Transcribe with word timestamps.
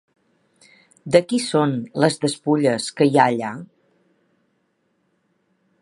De 1.15 1.19
qui 1.31 1.39
són 1.43 1.75
les 2.05 2.17
despulles 2.25 2.89
que 3.01 3.09
hi 3.11 3.15
ha 3.25 3.29
allà? 3.35 3.53